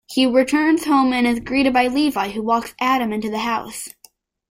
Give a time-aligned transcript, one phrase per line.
[0.09, 3.87] He returns home and is greeted by Levi, who walks Adam into the house.